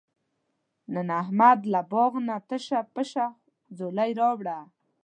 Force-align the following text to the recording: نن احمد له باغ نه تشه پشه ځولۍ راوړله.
نن 0.93 1.09
احمد 1.21 1.59
له 1.73 1.81
باغ 1.91 2.11
نه 2.27 2.35
تشه 2.47 2.79
پشه 2.93 3.25
ځولۍ 3.77 4.11
راوړله. 4.19 4.59